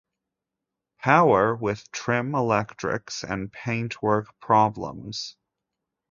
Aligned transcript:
Power, 0.97 1.53
with 1.55 1.91
trim, 1.91 2.33
electrics 2.33 3.23
and 3.23 3.51
paintwork 3.53 4.33
problems. 4.39 5.35